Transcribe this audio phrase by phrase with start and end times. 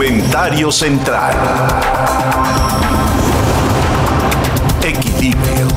[0.00, 1.36] Comentario central.
[4.82, 5.68] Equilibrio.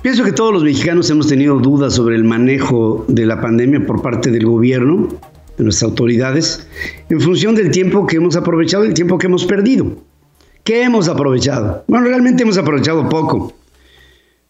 [0.00, 4.00] Pienso que todos los mexicanos hemos tenido dudas sobre el manejo de la pandemia por
[4.00, 5.08] parte del gobierno,
[5.58, 6.66] de nuestras autoridades,
[7.10, 9.98] en función del tiempo que hemos aprovechado y el tiempo que hemos perdido.
[10.62, 11.84] ¿Qué hemos aprovechado?
[11.88, 13.52] Bueno, realmente hemos aprovechado poco,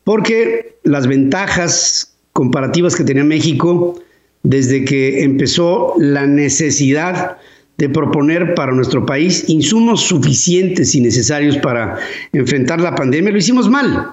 [0.04, 3.98] porque las ventajas comparativas que tenía México
[4.42, 7.38] desde que empezó la necesidad
[7.78, 11.96] de proponer para nuestro país insumos suficientes y necesarios para
[12.32, 14.12] enfrentar la pandemia, lo hicimos mal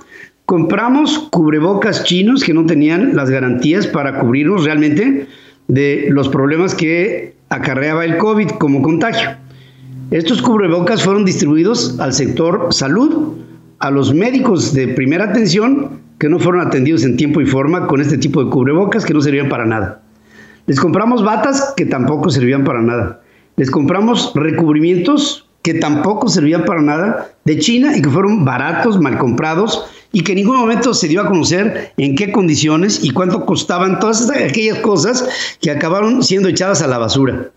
[0.52, 5.26] compramos cubrebocas chinos que no tenían las garantías para cubrirnos realmente
[5.70, 9.30] de los problemas que acarreaba el COVID como contagio.
[10.12, 13.38] Estos cubrebocas fueron distribuidos al sector salud,
[13.80, 18.00] a los médicos de primera atención que no fueron atendidos en tiempo y forma con
[18.00, 20.04] este tipo de cubrebocas que no servían para nada.
[20.68, 23.24] Les compramos batas que tampoco servían para nada.
[23.56, 29.18] Les compramos recubrimientos que tampoco servían para nada de China y que fueron baratos, mal
[29.18, 33.44] comprados y que en ningún momento se dio a conocer en qué condiciones y cuánto
[33.44, 35.28] costaban todas aquellas cosas
[35.60, 37.50] que acabaron siendo echadas a la basura.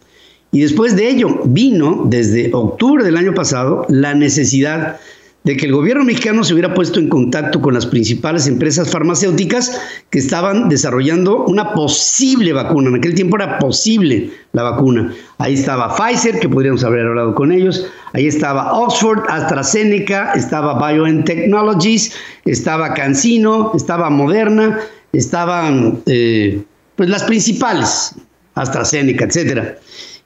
[0.52, 5.00] Y después de ello vino, desde octubre del año pasado, la necesidad
[5.44, 9.78] de que el gobierno mexicano se hubiera puesto en contacto con las principales empresas farmacéuticas
[10.08, 12.88] que estaban desarrollando una posible vacuna.
[12.88, 15.14] En aquel tiempo era posible la vacuna.
[15.36, 17.86] Ahí estaba Pfizer, que podríamos haber hablado con ellos.
[18.14, 22.14] Ahí estaba Oxford, AstraZeneca, estaba BioNTechnologies,
[22.46, 24.80] estaba CanSino, estaba Moderna,
[25.12, 26.62] estaban eh,
[26.96, 28.14] pues las principales,
[28.54, 29.76] AstraZeneca, etcétera.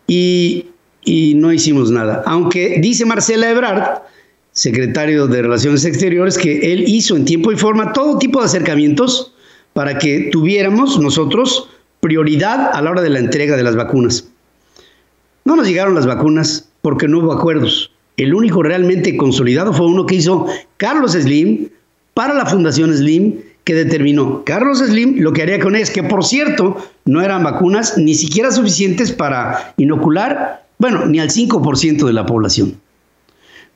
[0.06, 0.66] Y,
[1.02, 2.22] y no hicimos nada.
[2.24, 4.02] Aunque dice Marcela Ebrard,
[4.58, 9.32] secretario de Relaciones Exteriores, que él hizo en tiempo y forma todo tipo de acercamientos
[9.72, 11.68] para que tuviéramos nosotros
[12.00, 14.26] prioridad a la hora de la entrega de las vacunas.
[15.44, 17.92] No nos llegaron las vacunas porque no hubo acuerdos.
[18.16, 21.68] El único realmente consolidado fue uno que hizo Carlos Slim
[22.14, 26.24] para la Fundación Slim, que determinó Carlos Slim lo que haría con ellas, que por
[26.24, 32.26] cierto no eran vacunas ni siquiera suficientes para inocular, bueno, ni al 5% de la
[32.26, 32.74] población.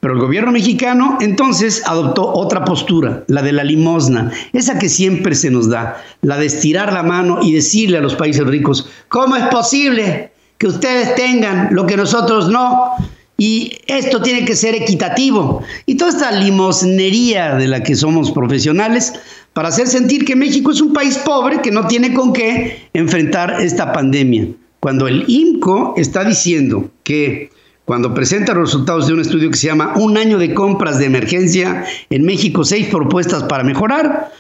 [0.02, 5.36] Pero el gobierno mexicano entonces adoptó otra postura, la de la limosna, esa que siempre
[5.36, 9.36] se nos da, la de estirar la mano y decirle a los países ricos, ¿cómo
[9.36, 12.94] es posible que ustedes tengan lo que nosotros no?
[13.38, 15.62] Y esto tiene que ser equitativo.
[15.86, 19.12] Y toda esta limosnería de la que somos profesionales
[19.52, 23.60] para hacer sentir que México es un país pobre que no tiene con qué enfrentar
[23.60, 24.48] esta pandemia.
[24.80, 27.52] Cuando el IMCO está diciendo que
[27.84, 31.06] cuando presenta los resultados de un estudio que se llama Un año de compras de
[31.06, 34.30] emergencia en México, seis propuestas para mejorar,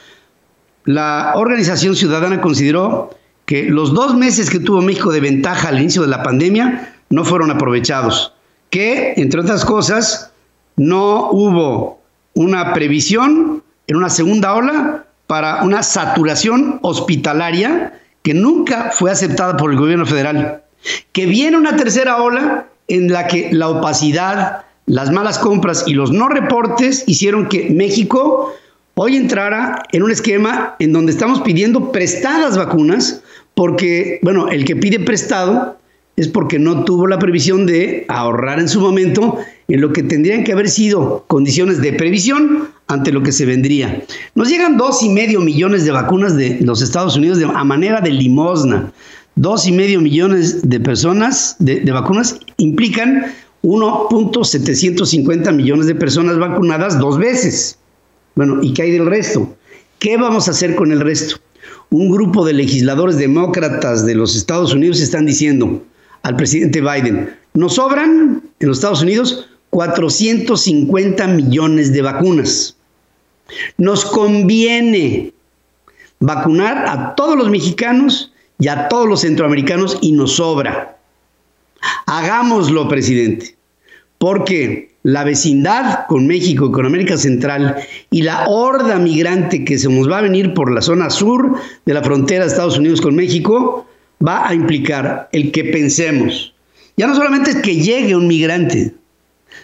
[0.84, 3.10] la organización ciudadana consideró
[3.44, 7.24] que los dos meses que tuvo México de ventaja al inicio de la pandemia no
[7.24, 8.32] fueron aprovechados,
[8.70, 10.32] que, entre otras cosas,
[10.76, 12.00] no hubo
[12.34, 19.72] una previsión en una segunda ola para una saturación hospitalaria que nunca fue aceptada por
[19.72, 20.62] el gobierno federal,
[21.12, 26.10] que viene una tercera ola en la que la opacidad, las malas compras y los
[26.12, 28.52] no reportes hicieron que México
[28.94, 33.22] hoy entrara en un esquema en donde estamos pidiendo prestadas vacunas,
[33.54, 35.78] porque, bueno, el que pide prestado
[36.16, 39.38] es porque no tuvo la previsión de ahorrar en su momento
[39.68, 44.02] en lo que tendrían que haber sido condiciones de previsión ante lo que se vendría.
[44.34, 48.10] Nos llegan dos y medio millones de vacunas de los Estados Unidos a manera de
[48.10, 48.92] limosna.
[49.34, 53.32] Dos y medio millones de personas de, vacunas implican
[53.62, 57.78] 1.750 millones de personas vacunadas dos veces.
[58.34, 59.56] Bueno, ¿y qué hay del resto?
[59.98, 61.36] ¿Qué vamos a hacer con el resto?
[61.90, 65.82] Un grupo de legisladores demócratas de los Estados Unidos están diciendo
[66.22, 72.76] al presidente Biden, nos sobran en los Estados Unidos 450 millones de vacunas.
[73.76, 75.32] Nos conviene
[76.20, 80.98] vacunar a todos los mexicanos y a todos los centroamericanos y nos sobra.
[82.06, 83.56] Hagámoslo, presidente,
[84.18, 87.76] porque la vecindad con México y con América Central
[88.10, 91.94] y la horda migrante que se nos va a venir por la zona sur de
[91.94, 93.86] la frontera de Estados Unidos con México
[94.24, 96.54] va a implicar el que pensemos.
[96.96, 98.94] Ya no solamente es que llegue un migrante,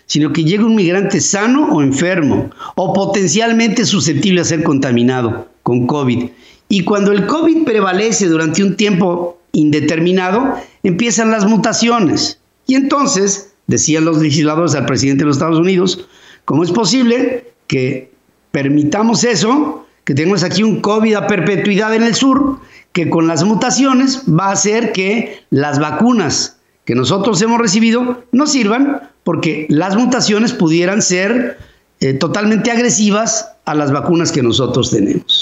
[0.06, 5.86] sino que llegue un migrante sano o enfermo o potencialmente susceptible a ser contaminado con
[5.86, 6.30] COVID.
[6.68, 12.40] Y cuando el COVID prevalece durante un tiempo indeterminado, empiezan las mutaciones.
[12.66, 16.06] Y entonces, decían los legisladores al presidente de los Estados Unidos,
[16.44, 18.12] ¿cómo es posible que
[18.50, 22.58] permitamos eso, que tenemos aquí un COVID a perpetuidad en el sur,
[22.92, 28.46] que con las mutaciones va a hacer que las vacunas que nosotros hemos recibido no
[28.46, 31.58] sirvan porque las mutaciones pudieran ser
[32.00, 35.37] eh, totalmente agresivas a las vacunas que nosotros tenemos.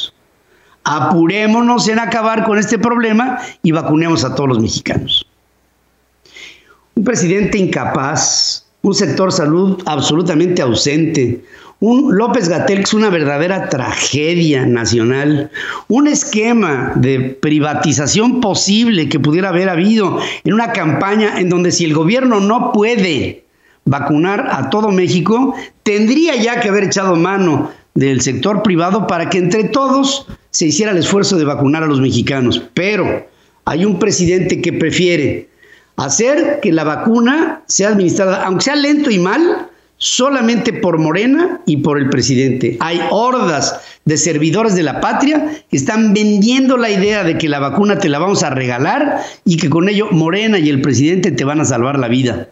[0.88, 5.26] Apurémonos en acabar con este problema y vacunemos a todos los mexicanos.
[6.94, 11.44] Un presidente incapaz, un sector salud absolutamente ausente,
[11.80, 15.50] un López Gatel que es una verdadera tragedia nacional,
[15.88, 21.84] un esquema de privatización posible que pudiera haber habido en una campaña en donde si
[21.84, 23.44] el gobierno no puede
[23.84, 25.52] vacunar a todo México,
[25.82, 30.92] tendría ya que haber echado mano del sector privado para que entre todos se hiciera
[30.92, 32.62] el esfuerzo de vacunar a los mexicanos.
[32.72, 33.26] Pero
[33.66, 35.50] hay un presidente que prefiere
[35.96, 39.68] hacer que la vacuna sea administrada, aunque sea lento y mal,
[39.98, 42.78] solamente por Morena y por el presidente.
[42.80, 47.58] Hay hordas de servidores de la patria que están vendiendo la idea de que la
[47.58, 51.44] vacuna te la vamos a regalar y que con ello Morena y el presidente te
[51.44, 52.48] van a salvar la vida.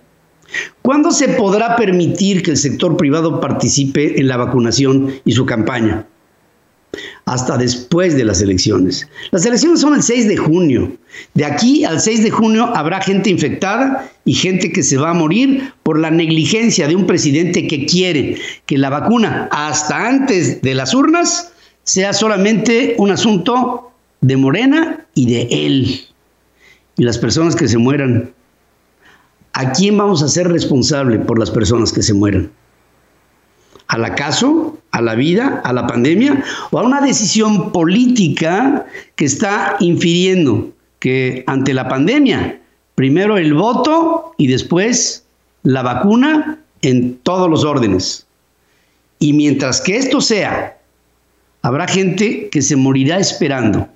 [0.82, 6.06] ¿Cuándo se podrá permitir que el sector privado participe en la vacunación y su campaña?
[7.26, 9.08] Hasta después de las elecciones.
[9.30, 10.96] Las elecciones son el 6 de junio.
[11.32, 15.14] De aquí al 6 de junio habrá gente infectada y gente que se va a
[15.14, 18.36] morir por la negligencia de un presidente que quiere
[18.66, 21.52] que la vacuna hasta antes de las urnas
[21.84, 23.90] sea solamente un asunto
[24.20, 26.00] de Morena y de él.
[26.96, 28.32] Y las personas que se mueran.
[29.56, 32.50] ¿A quién vamos a ser responsable por las personas que se mueran?
[33.94, 34.76] ¿Al acaso?
[34.90, 35.62] ¿A la vida?
[35.62, 36.42] ¿A la pandemia?
[36.72, 42.58] ¿O a una decisión política que está infiriendo que ante la pandemia,
[42.96, 45.24] primero el voto y después
[45.62, 48.26] la vacuna en todos los órdenes?
[49.20, 50.76] Y mientras que esto sea,
[51.62, 53.88] habrá gente que se morirá esperando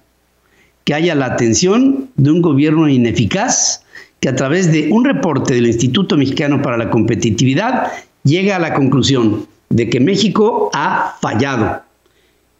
[0.84, 3.82] que haya la atención de un gobierno ineficaz
[4.20, 7.90] que a través de un reporte del Instituto Mexicano para la Competitividad
[8.22, 11.82] llega a la conclusión de que México ha fallado.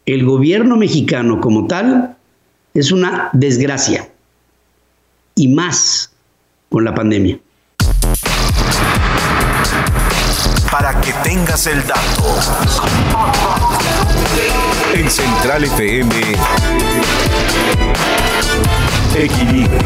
[0.05, 2.17] El gobierno mexicano como tal
[2.73, 4.09] es una desgracia
[5.35, 6.11] y más
[6.69, 7.39] con la pandemia.
[10.71, 12.35] Para que tengas el dato.
[14.93, 16.15] En Central FM,
[19.15, 19.79] Equilibrio.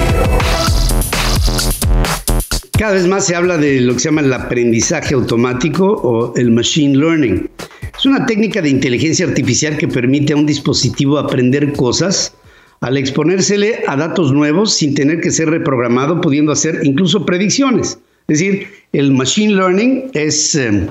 [2.77, 6.49] Cada vez más se habla de lo que se llama el aprendizaje automático o el
[6.49, 7.47] machine learning.
[7.95, 12.33] Es una técnica de inteligencia artificial que permite a un dispositivo aprender cosas
[12.81, 17.99] al exponérsele a datos nuevos sin tener que ser reprogramado, pudiendo hacer incluso predicciones.
[18.27, 20.87] Es decir, el machine learning es, eh,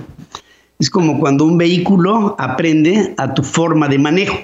[0.79, 4.39] es como cuando un vehículo aprende a tu forma de manejo,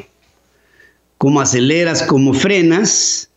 [1.19, 3.31] cómo aceleras, cómo frenas,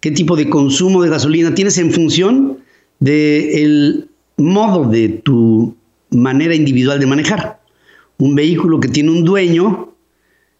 [0.00, 2.57] qué tipo de consumo de gasolina tienes en función
[3.00, 5.76] del modo de tu
[6.10, 7.60] manera individual de manejar.
[8.18, 9.94] Un vehículo que tiene un dueño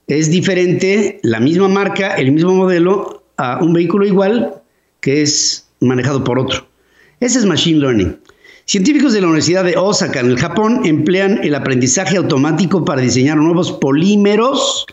[0.06, 4.62] es diferente, la misma marca, el mismo modelo, a un vehículo igual
[5.00, 6.66] que es manejado por otro.
[7.20, 8.18] Ese es Machine Learning.
[8.64, 13.38] Científicos de la Universidad de Osaka, en el Japón, emplean el aprendizaje automático para diseñar
[13.38, 14.86] nuevos polímeros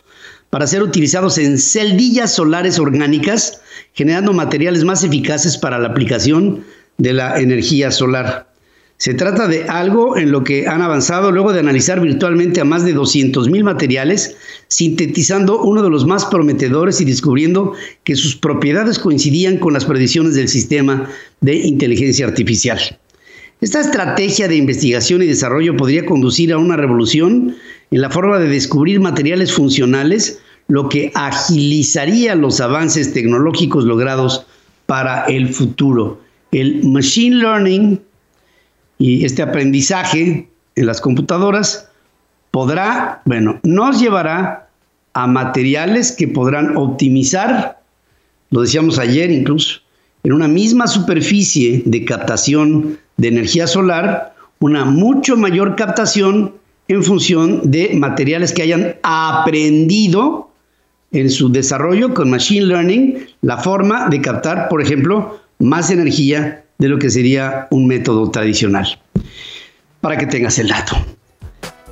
[0.49, 3.59] para ser utilizados en celdillas solares orgánicas,
[3.91, 6.63] generando materiales más eficaces para la aplicación
[6.97, 8.47] de la energía solar.
[8.97, 12.85] Se trata de algo en lo que han avanzado luego de analizar virtualmente a más
[12.85, 14.37] de 200.000 materiales,
[14.69, 17.73] sintetizando uno de los más prometedores y descubriendo
[18.05, 21.09] que sus propiedades coincidían con las predicciones del sistema
[21.41, 22.79] de inteligencia artificial.
[23.59, 27.55] Esta estrategia de investigación y desarrollo podría conducir a una revolución
[27.91, 34.45] en la forma de descubrir materiales funcionales, lo que agilizaría los avances tecnológicos logrados
[34.85, 36.24] para el futuro
[36.55, 37.99] el machine learning
[38.97, 41.89] y este aprendizaje en las computadoras
[42.51, 44.69] podrá, bueno, nos llevará
[45.13, 47.81] a materiales que podrán optimizar,
[48.51, 49.81] lo decíamos ayer incluso,
[50.23, 56.53] en una misma superficie de captación de energía solar, una mucho mayor captación
[56.87, 60.51] en función de materiales que hayan aprendido
[61.11, 66.89] en su desarrollo con Machine Learning la forma de captar, por ejemplo, más energía de
[66.89, 68.99] lo que sería un método tradicional.
[70.01, 70.95] Para que tengas el dato.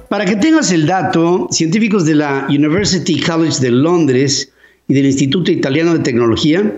[0.10, 4.52] Para que tengas el dato, científicos de la University College de Londres
[4.88, 6.72] y del Instituto Italiano de Tecnología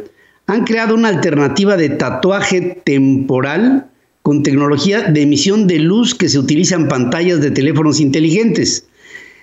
[0.48, 3.88] han creado una alternativa de tatuaje temporal
[4.22, 8.88] con tecnología de emisión de luz que se utiliza en pantallas de teléfonos inteligentes.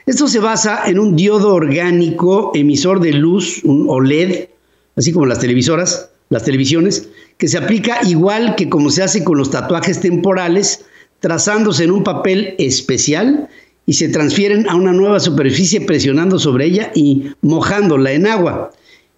[0.07, 4.49] Esto se basa en un diodo orgánico emisor de luz, un OLED,
[4.97, 7.09] así como las televisoras, las televisiones,
[7.43, 10.85] que se aplica igual que como se hace con los tatuajes temporales,
[11.19, 13.49] trazándose en un papel especial
[13.85, 18.71] y se transfieren a una nueva superficie presionando sobre ella y mojándola en agua.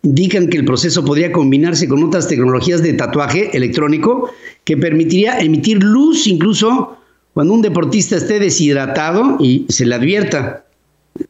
[0.03, 4.31] Indican que el proceso podría combinarse con otras tecnologías de tatuaje electrónico
[4.65, 6.97] que permitiría emitir luz incluso
[7.35, 10.65] cuando un deportista esté deshidratado y se le advierta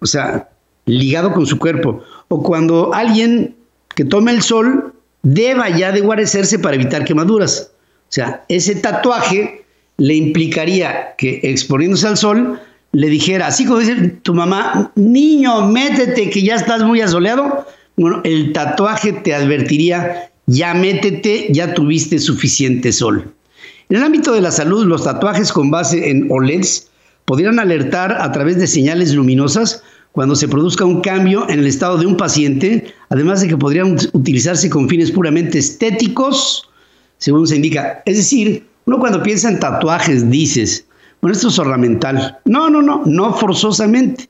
[0.00, 0.48] o sea,
[0.86, 3.56] ligado con su cuerpo, o cuando alguien
[3.96, 4.93] que tome el sol
[5.24, 7.72] deba ya de guarecerse para evitar quemaduras.
[8.08, 9.64] O sea, ese tatuaje
[9.96, 12.60] le implicaría que exponiéndose al sol
[12.92, 17.66] le dijera, así como dice tu mamá, niño, métete que ya estás muy asoleado.
[17.96, 23.32] Bueno, el tatuaje te advertiría, ya métete, ya tuviste suficiente sol.
[23.88, 26.88] En el ámbito de la salud, los tatuajes con base en OLEDs
[27.24, 29.82] podrían alertar a través de señales luminosas
[30.14, 33.96] cuando se produzca un cambio en el estado de un paciente, además de que podrían
[34.12, 36.70] utilizarse con fines puramente estéticos,
[37.18, 38.00] según se indica.
[38.06, 40.86] Es decir, uno cuando piensa en tatuajes dices,
[41.20, 42.38] bueno, esto es ornamental.
[42.44, 44.28] No, no, no, no forzosamente.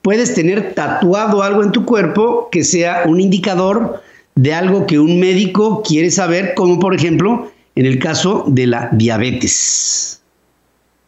[0.00, 4.00] Puedes tener tatuado algo en tu cuerpo que sea un indicador
[4.34, 8.88] de algo que un médico quiere saber, como por ejemplo en el caso de la
[8.92, 10.22] diabetes,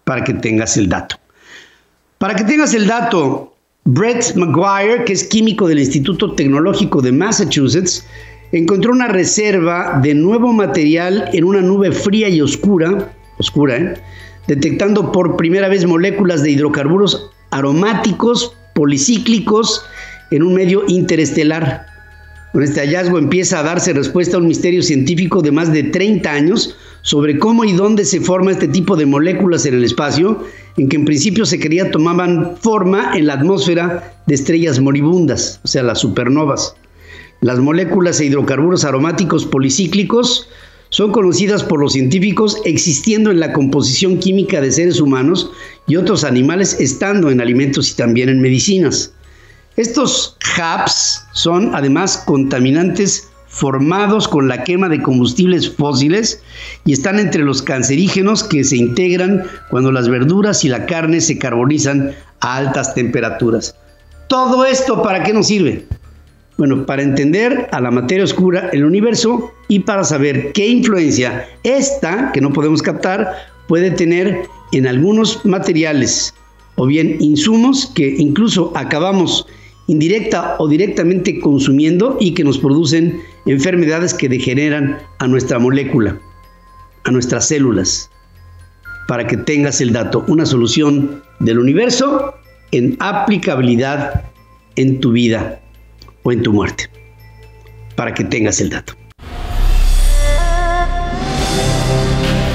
[0.05, 1.17] para que tengas el dato.
[2.19, 3.50] Para que tengas el dato,
[3.92, 8.06] Brett McGuire, que es químico del Instituto Tecnológico de Massachusetts,
[8.52, 13.94] encontró una reserva de nuevo material en una nube fría y oscura, oscura, ¿eh?
[14.47, 19.85] detectando por primera vez moléculas de hidrocarburos aromáticos policíclicos
[20.30, 21.87] en un medio interestelar.
[22.52, 26.30] Con este hallazgo empieza a darse respuesta a un misterio científico de más de 30
[26.30, 30.45] años sobre cómo y dónde se forma este tipo de moléculas en el espacio,
[30.76, 35.69] en que en principio se creía tomaban forma en la atmósfera de estrellas moribundas, o
[35.69, 36.75] sea, las supernovas.
[37.40, 40.49] Las moléculas e hidrocarburos aromáticos policíclicos
[40.90, 45.50] son conocidas por los científicos existiendo en la composición química de seres humanos
[45.87, 49.12] y otros animales, estando en alimentos y también en medicinas.
[49.76, 56.42] Estos HAPs son además contaminantes formados con la quema de combustibles fósiles
[56.85, 61.37] y están entre los cancerígenos que se integran cuando las verduras y la carne se
[61.37, 63.75] carbonizan a altas temperaturas.
[64.28, 65.85] ¿Todo esto para qué nos sirve?
[66.59, 72.30] Bueno, para entender a la materia oscura, el universo y para saber qué influencia esta,
[72.33, 73.35] que no podemos captar,
[73.66, 74.42] puede tener
[74.73, 76.33] en algunos materiales
[76.76, 79.47] o bien insumos que incluso acabamos
[79.90, 86.16] indirecta o directamente consumiendo y que nos producen enfermedades que degeneran a nuestra molécula,
[87.04, 88.09] a nuestras células.
[89.09, 92.35] Para que tengas el dato, una solución del universo
[92.70, 94.30] en aplicabilidad
[94.76, 95.61] en tu vida
[96.23, 96.88] o en tu muerte.
[97.97, 98.94] Para que tengas el dato.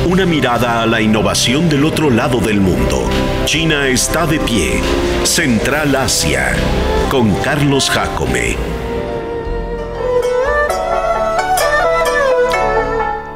[0.09, 3.09] Una mirada a la innovación del otro lado del mundo.
[3.43, 4.79] China está de pie.
[5.25, 6.55] Central Asia
[7.15, 8.57] con Carlos Jacome.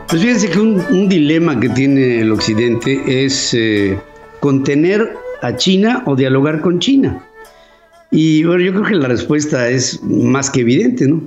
[0.09, 3.97] Pues fíjense que un, dilema que tiene el occidente es eh,
[4.41, 7.25] contener a China o dialogar con China.
[8.11, 11.21] Y bueno, yo creo que la respuesta es más que evidente, ¿no?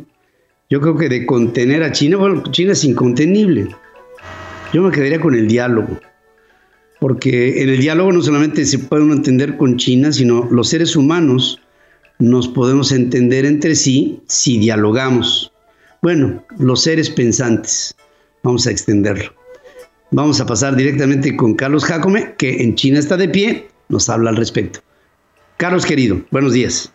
[0.68, 3.68] Yo creo que de contener a China, bueno, China es incontenible.
[4.74, 5.98] Yo me quedaría con el diálogo.
[7.00, 11.58] Porque en el diálogo no solamente se puede entender con China, sino los seres humanos
[12.18, 15.52] nos podemos entender entre sí si dialogamos.
[16.02, 17.94] Bueno, los seres pensantes,
[18.42, 19.32] vamos a extenderlo.
[20.10, 24.30] Vamos a pasar directamente con Carlos Jacome, que en China está de pie, nos habla
[24.30, 24.80] al respecto.
[25.56, 26.92] Carlos querido, buenos días.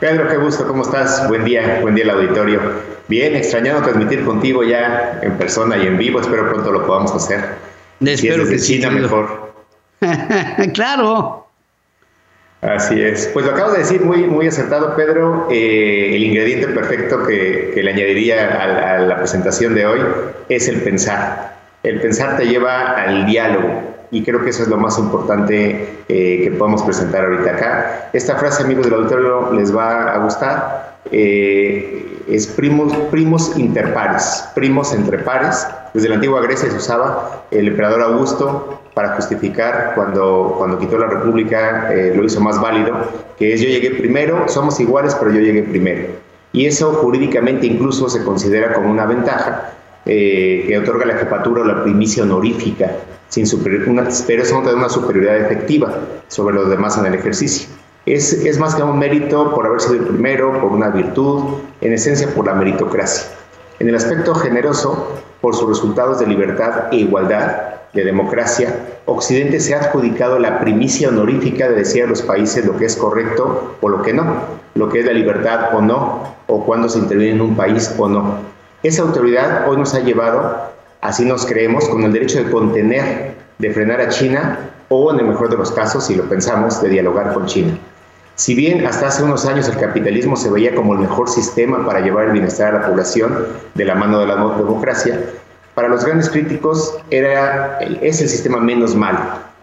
[0.00, 1.28] Pedro, qué gusto, ¿cómo estás?
[1.28, 2.60] Buen día, buen día al auditorio.
[3.08, 7.56] Bien, extrañado transmitir contigo ya en persona y en vivo, espero pronto lo podamos hacer.
[8.00, 9.54] Espero que China mejor.
[10.74, 11.41] claro.
[12.62, 13.28] Así es.
[13.32, 15.48] Pues lo acabo de decir muy, muy acertado, Pedro.
[15.50, 20.00] Eh, el ingrediente perfecto que, le añadiría a, la presentación de hoy
[20.48, 21.56] es el pensar.
[21.82, 26.40] El pensar te lleva al diálogo y creo que eso es lo más importante eh,
[26.44, 28.10] que podemos presentar ahorita acá.
[28.12, 30.98] Esta frase, amigos del auditorio, les va a gustar.
[31.10, 35.66] Eh, es primos, primos interpares, primos entre pares.
[35.94, 41.06] Desde la antigua Grecia se usaba el emperador Augusto para justificar cuando, cuando quitó la
[41.06, 43.08] república, eh, lo hizo más válido,
[43.38, 46.08] que es yo llegué primero, somos iguales, pero yo llegué primero.
[46.52, 49.72] Y eso jurídicamente incluso se considera como una ventaja
[50.04, 52.90] eh, que otorga la jefatura o la primicia honorífica,
[53.28, 53.46] sin
[53.86, 55.96] una, pero eso no te da una superioridad efectiva
[56.28, 57.68] sobre los demás en el ejercicio.
[58.04, 61.92] Es, es más que un mérito por haber sido el primero, por una virtud, en
[61.94, 63.30] esencia por la meritocracia.
[63.78, 69.74] En el aspecto generoso, por sus resultados de libertad e igualdad, de democracia, Occidente se
[69.74, 73.88] ha adjudicado la primicia honorífica de decir a los países lo que es correcto o
[73.88, 74.24] lo que no,
[74.74, 78.08] lo que es la libertad o no, o cuando se interviene en un país o
[78.08, 78.38] no.
[78.82, 80.70] Esa autoridad hoy nos ha llevado,
[81.00, 84.58] así nos creemos, con el derecho de contener, de frenar a China
[84.88, 87.78] o, en el mejor de los casos, si lo pensamos, de dialogar con China.
[88.34, 92.00] Si bien hasta hace unos años el capitalismo se veía como el mejor sistema para
[92.00, 95.20] llevar el bienestar a la población de la mano de la democracia,
[95.74, 99.20] para los grandes críticos era, es el sistema menos malo.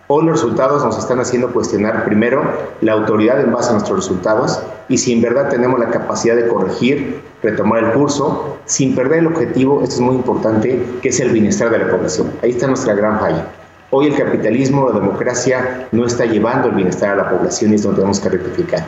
[0.08, 2.42] Hoy los resultados nos están haciendo cuestionar primero
[2.82, 6.48] la autoridad en base a nuestros resultados y si en verdad tenemos la capacidad de
[6.48, 11.30] corregir, retomar el curso, sin perder el objetivo, esto es muy importante, que es el
[11.30, 12.32] bienestar de la población.
[12.42, 13.46] Ahí está nuestra gran falla.
[13.92, 17.84] Hoy el capitalismo, la democracia no está llevando el bienestar a la población y es
[17.84, 18.88] donde tenemos que rectificar.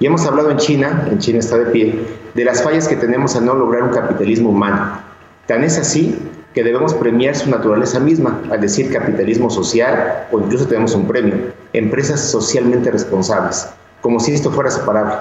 [0.00, 1.98] Y hemos hablado en China, en China está de pie,
[2.34, 5.00] de las fallas que tenemos a no lograr un capitalismo humano.
[5.46, 6.14] Tan es así
[6.54, 11.34] que debemos premiar su naturaleza misma, al decir capitalismo social o incluso tenemos un premio,
[11.72, 13.68] empresas socialmente responsables,
[14.00, 15.14] como si esto fuera separable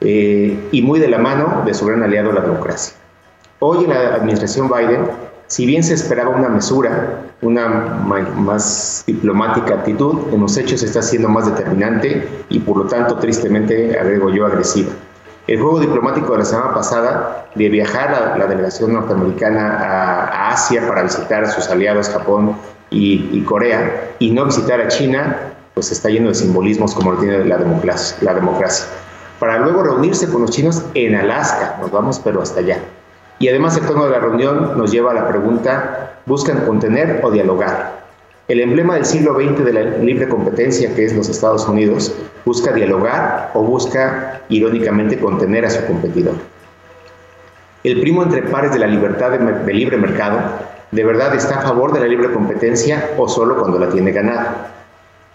[0.00, 2.94] eh, y muy de la mano de su gran aliado la democracia.
[3.60, 5.08] Hoy en la administración Biden,
[5.48, 11.28] si bien se esperaba una mesura, una más diplomática actitud, en los hechos está siendo
[11.28, 14.90] más determinante y por lo tanto tristemente, agrego yo, agresiva.
[15.48, 20.86] El juego diplomático de la semana pasada de viajar a la delegación norteamericana a, Asia
[20.86, 22.54] para visitar a sus aliados Japón
[22.90, 27.46] y, Corea y no visitar a China, pues está lleno de simbolismos como lo tiene
[27.46, 28.84] la democracia, la democracia.
[29.38, 32.80] Para luego reunirse con los chinos en Alaska, nos vamos pero hasta allá.
[33.38, 37.30] Y además el tono de la reunión nos lleva a la pregunta, ¿buscan contener o
[37.30, 37.98] dialogar?
[38.48, 42.12] El emblema del siglo XX de la libre competencia, que es los Estados Unidos,
[42.48, 46.36] busca dialogar o busca, irónicamente, contener a su competidor.
[47.84, 50.38] El primo entre pares de la libertad de, libre mercado,
[50.90, 54.72] ¿de verdad está a favor de la libre competencia o solo cuando la tiene ganada?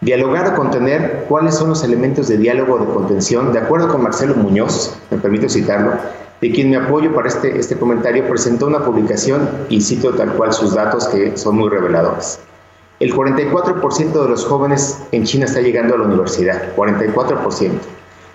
[0.01, 3.53] Dialogar o contener, ¿cuáles son los elementos de diálogo o de contención?
[3.53, 5.91] De acuerdo con Marcelo Muñoz, me permito citarlo,
[6.41, 10.51] de quien me apoyo para este, este comentario, presentó una publicación y cito tal cual
[10.51, 12.39] sus datos que son muy reveladores.
[12.99, 17.71] El 44% de los jóvenes en China está llegando a la universidad, 44%.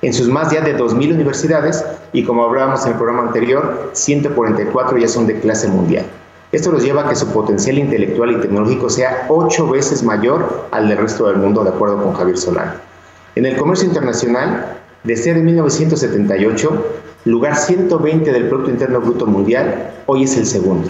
[0.02, 4.98] En sus más ya de 2.000 universidades, y como hablábamos en el programa anterior, 144
[4.98, 6.04] ya son de clase mundial.
[6.50, 10.88] Esto los lleva a que su potencial intelectual y tecnológico sea ocho veces mayor al
[10.88, 12.72] del resto del mundo, de acuerdo con Javier Solano.
[13.34, 16.86] En el comercio internacional, desde 1978,
[17.26, 20.88] lugar 120 del Producto Interno Bruto Mundial, hoy es el segundo.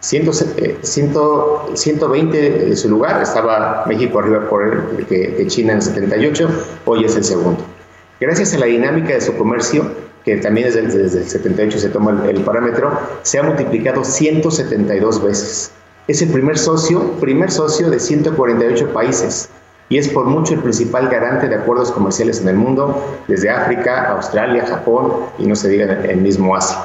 [0.00, 6.48] 120 de su lugar, estaba México arriba por el, que, China en el 78,
[6.84, 7.58] hoy es el segundo.
[8.20, 9.90] Gracias a la dinámica de su comercio,
[10.24, 15.72] que también desde, desde el 78 se toma el, parámetro, se ha multiplicado 172 veces.
[16.06, 19.48] Es el primer socio, primer socio de 148 países
[19.90, 24.12] y es por mucho el principal garante de acuerdos comerciales en el mundo, desde África,
[24.12, 26.78] Australia, Japón y no se diga el mismo Asia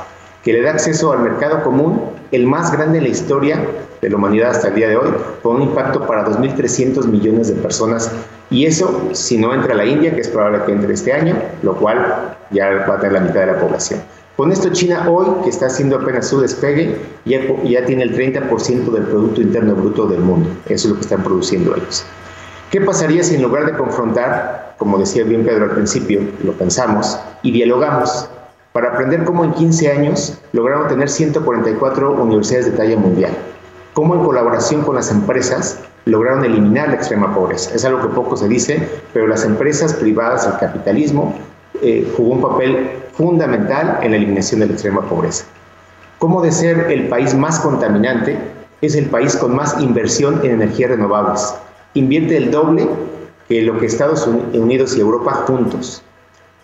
[0.44, 2.02] que le da acceso al mercado común,
[2.32, 3.66] el más grande en la historia
[4.02, 5.10] de la humanidad hasta el día de hoy,
[5.42, 8.12] con un impacto para 2.300 millones de personas.
[8.50, 11.76] Y eso si no entra la India, que es probable que entre este año, lo
[11.78, 14.02] cual ya va a tener la mitad de la población.
[14.36, 18.92] Con esto China hoy, que está haciendo apenas su despegue, ya, ya tiene el 30%
[18.92, 20.50] del Producto Interno Bruto del mundo.
[20.66, 22.04] Eso es lo que están produciendo ellos.
[22.72, 27.20] ¿Qué pasaría si en lugar de confrontar, como decía bien Pedro al principio, lo pensamos
[27.44, 28.28] y dialogamos?
[28.74, 33.32] Para aprender cómo en 15 años lograron tener 144 universidades de talla mundial,
[33.94, 37.74] cómo en colaboración con las empresas lograron eliminar la extrema pobreza.
[37.74, 41.34] Es algo que poco se dice, pero las empresas privadas, el capitalismo,
[41.82, 45.46] eh, jugó un papel fundamental en la eliminación de la extrema pobreza.
[46.18, 48.38] Cómo de ser el país más contaminante,
[48.82, 51.54] es el país con más inversión en energías renovables.
[51.94, 52.88] Invierte el doble
[53.48, 56.02] que lo que Estados Unidos y Europa juntos.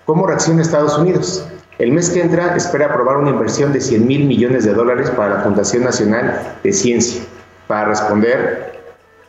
[0.05, 1.45] ¿Cómo reacciona Estados Unidos?
[1.79, 5.35] El mes que entra espera aprobar una inversión de 100 mil millones de dólares para
[5.35, 7.21] la Fundación Nacional de Ciencia,
[7.67, 8.81] para responder,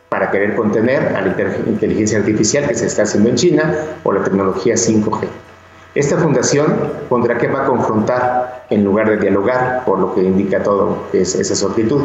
[0.09, 1.33] para querer contener a la
[1.65, 5.29] inteligencia artificial que se está haciendo en China o la tecnología 5G.
[5.95, 6.75] Esta fundación,
[7.07, 9.85] ¿contra qué va a confrontar en lugar de dialogar?
[9.85, 12.03] Por lo que indica todo es esa su actitud.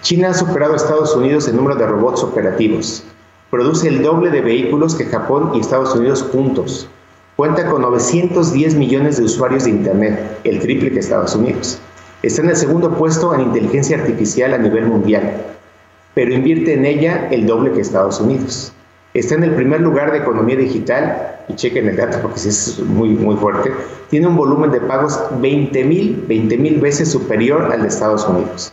[0.00, 3.04] China ha superado a Estados Unidos en número de robots operativos.
[3.50, 6.88] Produce el doble de vehículos que Japón y Estados Unidos juntos.
[7.36, 11.80] Cuenta con 910 millones de usuarios de Internet, el triple que Estados Unidos.
[12.22, 15.42] Está en el segundo puesto en inteligencia artificial a nivel mundial,
[16.14, 18.72] pero invierte en ella el doble que Estados Unidos.
[19.14, 23.08] Está en el primer lugar de economía digital y chequen el dato porque es muy,
[23.08, 23.72] muy fuerte,
[24.10, 28.72] tiene un volumen de pagos 20 mil 20 mil veces superior al de Estados Unidos.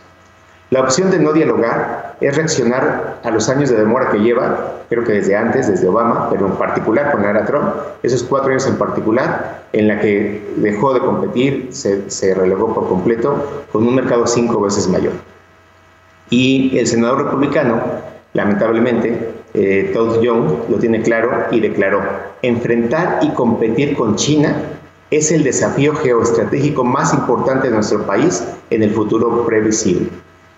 [0.74, 5.04] La opción de no dialogar es reaccionar a los años de demora que lleva, creo
[5.04, 7.66] que desde antes, desde Obama, pero en particular con la era Trump,
[8.04, 12.88] esos cuatro años en particular, en la que dejó de competir, se, se relegó por
[12.88, 15.12] completo con un mercado cinco veces mayor.
[16.30, 17.82] Y el senador republicano,
[18.32, 22.02] lamentablemente, eh, Todd Young lo tiene claro y declaró,
[22.44, 24.56] enfrentar y competir con China
[25.10, 30.08] es el desafío geoestratégico más importante de nuestro país en el futuro previsible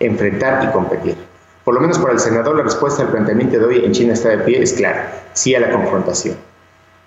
[0.06, 1.16] enfrentar y competir.
[1.64, 4.28] Por lo menos para el senador, la respuesta al planteamiento de hoy en China está
[4.30, 6.36] de pie es clara, sí a la confrontación.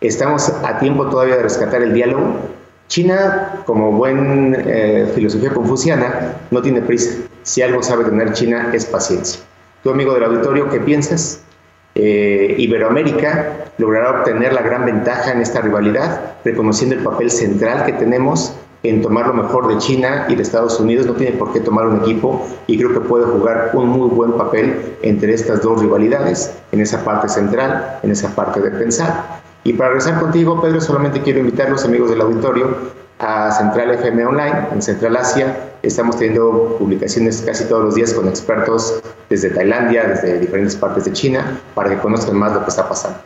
[0.01, 2.39] Estamos a tiempo todavía de rescatar el diálogo.
[2.87, 7.17] China, como buen eh, filosofía confuciana, no tiene prisa.
[7.43, 9.41] Si algo sabe tener China es paciencia.
[9.83, 11.41] Tu amigo del auditorio, ¿qué piensas?
[11.95, 17.93] Eh, Iberoamérica logrará obtener la gran ventaja en esta rivalidad, reconociendo el papel central que
[17.93, 18.55] tenemos
[18.89, 21.87] en tomar lo mejor de China y de Estados Unidos, no tiene por qué tomar
[21.87, 26.53] un equipo y creo que puede jugar un muy buen papel entre estas dos rivalidades,
[26.71, 29.41] en esa parte central, en esa parte de pensar.
[29.63, 32.67] Y para regresar contigo, Pedro, solamente quiero invitar a los amigos del auditorio
[33.19, 35.71] a Central FM Online, en Central Asia.
[35.81, 41.13] Estamos teniendo publicaciones casi todos los días con expertos desde Tailandia, desde diferentes partes de
[41.13, 43.19] China, para que conozcan más lo que está pasando.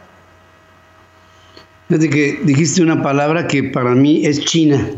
[1.91, 4.95] Fíjate que dijiste una palabra que para mí es China.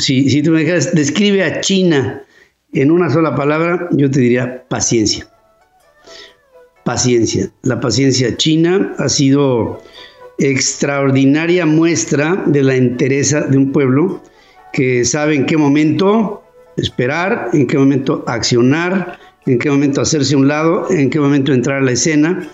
[0.00, 2.20] Si, si tú me dijeras, describe a China
[2.72, 5.28] en una sola palabra, yo te diría paciencia.
[6.82, 7.48] Paciencia.
[7.62, 9.84] La paciencia china ha sido
[10.38, 14.20] extraordinaria muestra de la entereza de un pueblo
[14.72, 16.42] que sabe en qué momento
[16.76, 21.78] esperar, en qué momento accionar, en qué momento hacerse un lado, en qué momento entrar
[21.78, 22.48] a la escena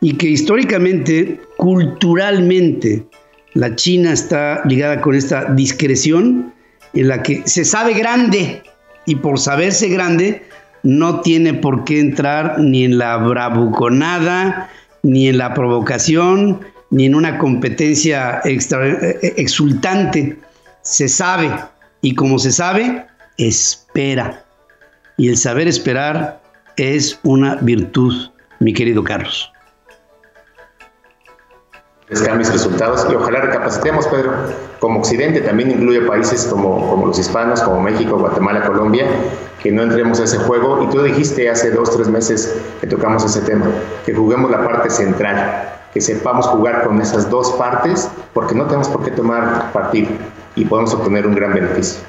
[0.00, 3.04] y que históricamente, culturalmente,
[3.54, 6.52] la China está ligada con esta discreción
[6.94, 8.62] en la que se sabe grande
[9.06, 10.42] y por saberse grande
[10.82, 14.70] no tiene por qué entrar ni en la bravuconada,
[15.02, 16.60] ni en la provocación,
[16.90, 20.38] ni en una competencia extra, eh, exultante.
[20.82, 21.50] Se sabe
[22.00, 23.06] y como se sabe,
[23.38, 24.44] espera.
[25.16, 26.42] Y el saber esperar
[26.76, 29.51] es una virtud, mi querido Carlos
[32.20, 34.32] cambios y resultados y ojalá recapacitemos, Pedro,
[34.78, 39.06] como Occidente también incluye países como, como los hispanos, como México, Guatemala, Colombia,
[39.62, 40.82] que no entremos a ese juego.
[40.82, 43.66] Y tú dijiste hace dos, tres meses que tocamos ese tema,
[44.04, 48.88] que juguemos la parte central, que sepamos jugar con esas dos partes, porque no tenemos
[48.88, 50.08] por qué tomar partido
[50.56, 52.00] y podemos obtener un gran beneficio.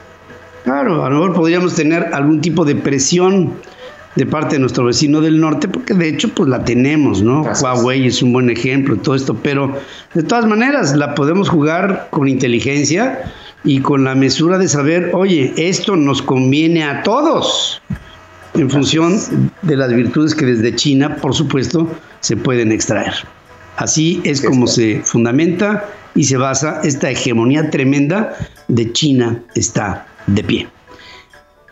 [0.64, 3.54] Claro, a lo mejor podríamos tener algún tipo de presión
[4.16, 7.42] de parte de nuestro vecino del norte, porque de hecho pues la tenemos, ¿no?
[7.42, 9.76] Huawei es un buen ejemplo, todo esto, pero
[10.14, 13.24] de todas maneras la podemos jugar con inteligencia
[13.64, 17.82] y con la mesura de saber, oye, esto nos conviene a todos,
[18.54, 19.18] en función
[19.64, 23.14] de las virtudes que desde China, por supuesto, se pueden extraer.
[23.78, 28.36] Así es como se fundamenta y se basa esta hegemonía tremenda
[28.68, 30.68] de China está de pie.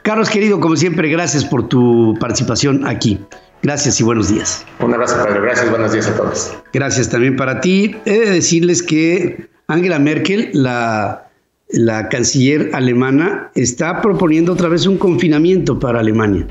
[0.03, 3.19] Carlos, querido, como siempre, gracias por tu participación aquí.
[3.61, 4.65] Gracias y buenos días.
[4.79, 5.43] Un abrazo, Pedro.
[5.43, 6.57] Gracias, buenos días a todos.
[6.73, 7.95] Gracias también para ti.
[8.05, 11.29] He de decirles que Angela Merkel, la,
[11.69, 16.47] la canciller alemana, está proponiendo otra vez un confinamiento para Alemania.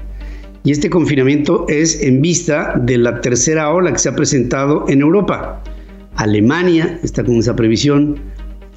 [0.63, 5.01] Y este confinamiento es en vista de la tercera ola que se ha presentado en
[5.01, 5.61] Europa.
[6.15, 8.21] Alemania está con esa previsión,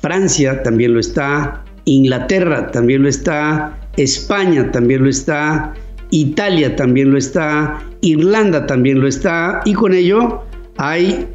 [0.02, 5.74] Francia también lo está, Inglaterra también lo está, España también lo está,
[6.10, 10.44] Italia también lo está, Irlanda también lo está, y con ello
[10.78, 11.28] hay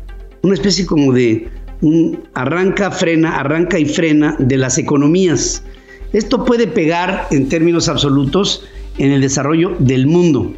[0.43, 1.49] una especie como de
[1.81, 5.63] un arranca, frena, arranca y frena de las economías.
[6.13, 8.65] Esto puede pegar en términos absolutos
[8.99, 10.53] en el desarrollo del mundo,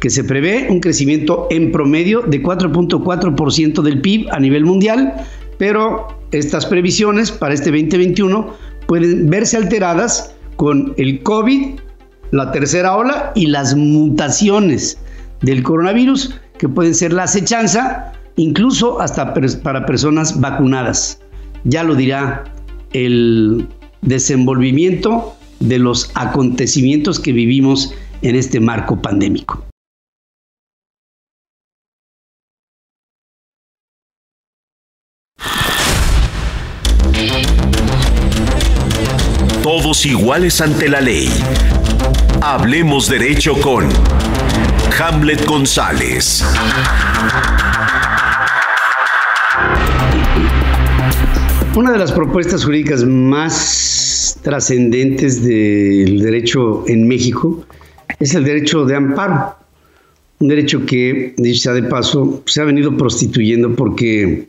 [0.00, 5.14] que se prevé un crecimiento en promedio de 4.4% del PIB a nivel mundial,
[5.58, 8.54] pero estas previsiones para este 2021
[8.86, 11.78] pueden verse alteradas con el COVID,
[12.30, 14.98] la tercera ola y las mutaciones
[15.42, 21.20] del coronavirus que pueden ser la acechanza, incluso hasta para personas vacunadas.
[21.64, 22.44] Ya lo dirá
[22.92, 23.66] el
[24.02, 29.64] desenvolvimiento de los acontecimientos que vivimos en este marco pandémico.
[40.04, 41.30] Iguales ante la ley.
[42.42, 43.88] Hablemos derecho con
[45.00, 45.46] Hamlet
[51.74, 57.64] Una de las propuestas jurídicas más trascendentes del derecho en México
[58.20, 59.56] es el derecho de amparo.
[60.38, 64.48] Un derecho que, dicho sea de paso, se ha venido prostituyendo porque,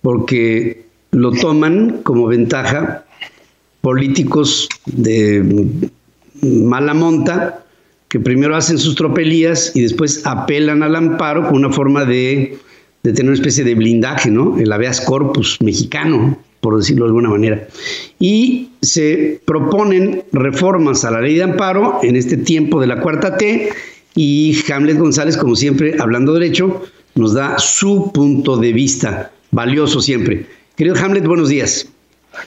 [0.00, 3.04] porque lo toman como ventaja
[3.82, 5.66] políticos de
[6.40, 7.64] mala monta
[8.08, 12.58] que primero hacen sus tropelías y después apelan al amparo con una forma de,
[13.02, 14.58] tener una especie de blindaje, ¿no?
[14.58, 17.66] El habeas corpus mexicano, por decirlo de alguna manera.
[18.18, 23.36] Y se proponen reformas a la ley de amparo en este tiempo de la cuarta
[23.36, 23.70] T
[24.14, 26.82] y Hamlet González, como siempre, hablando derecho,
[27.14, 30.46] nos da su punto de vista, valioso siempre.
[30.76, 31.91] Querido Hamlet, buenos días.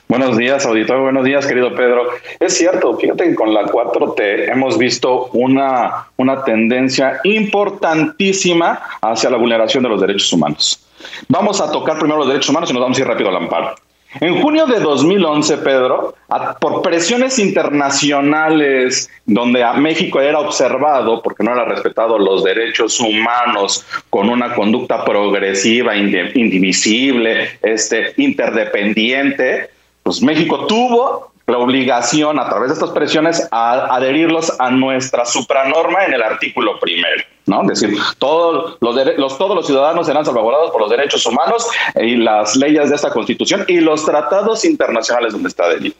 [0.08, 1.00] Buenos días, auditor.
[1.00, 2.08] Buenos días, querido Pedro.
[2.40, 9.36] Es cierto, fíjate que con la 4T hemos visto una, una tendencia importantísima hacia la
[9.36, 10.86] vulneración de los derechos humanos.
[11.28, 13.74] Vamos a tocar primero los derechos humanos y nos vamos a ir rápido al amparo.
[14.20, 16.14] En junio de 2011, Pedro,
[16.60, 23.84] por presiones internacionales donde a México era observado porque no era respetado los derechos humanos
[24.08, 29.70] con una conducta progresiva, indivisible, este, interdependiente,
[30.06, 36.04] pues México tuvo la obligación a través de estas presiones a adherirlos a nuestra supranorma
[36.04, 37.62] en el artículo primero, ¿no?
[37.62, 42.54] Es decir, todos los, todos los ciudadanos serán salvaguardados por los derechos humanos y las
[42.54, 45.96] leyes de esta constitución y los tratados internacionales donde está adherido.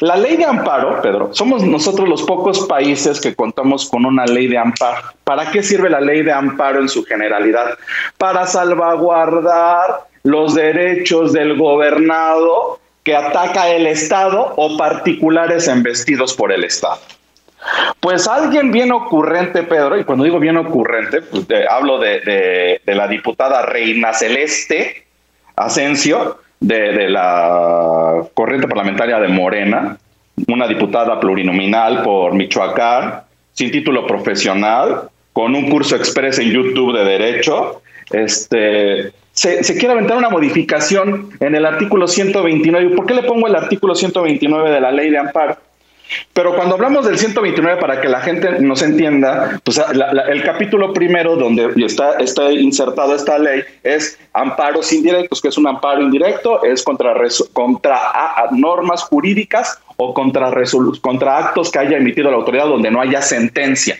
[0.00, 4.46] La ley de amparo, Pedro, somos nosotros los pocos países que contamos con una ley
[4.46, 5.08] de amparo.
[5.24, 7.76] ¿Para qué sirve la ley de amparo en su generalidad?
[8.16, 16.64] Para salvaguardar los derechos del gobernado que ataca el Estado o particulares embestidos por el
[16.64, 16.98] Estado.
[18.00, 23.62] Pues alguien bien ocurrente, Pedro, y cuando digo bien ocurrente, pues hablo de, la diputada
[23.62, 25.04] Reina Celeste
[25.56, 29.98] Asensio, de, la corriente parlamentaria de Morena,
[30.48, 37.04] una diputada plurinominal por Michoacán, sin título profesional, con un curso express en YouTube de
[37.04, 42.94] Derecho, este, se, quiere aventar una modificación en el artículo 129.
[42.94, 45.56] ¿Por qué le pongo el artículo 129 de la ley de amparo?
[46.32, 49.80] Pero cuando hablamos del 129, para que la gente nos entienda, pues
[50.28, 56.02] el capítulo primero donde está, insertada esta ley es amparos indirectos, que es un amparo
[56.02, 57.14] indirecto, es contra,
[58.52, 63.98] normas jurídicas o contra actos que haya emitido la autoridad donde no haya sentencia.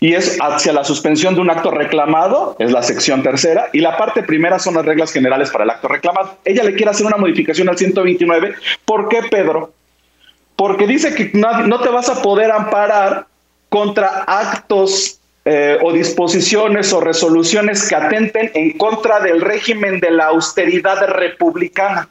[0.00, 3.96] Y es hacia la suspensión de un acto reclamado, es la sección tercera, y la
[3.96, 6.38] parte primera son las reglas generales para el acto reclamado.
[6.44, 8.54] Ella le quiere hacer una modificación al 129.
[8.84, 9.72] ¿Por qué, Pedro?
[10.56, 13.26] Porque dice que no, te vas a poder amparar
[13.68, 20.26] contra actos eh, o disposiciones o resoluciones que atenten en contra del régimen de la
[20.26, 22.08] austeridad republicana.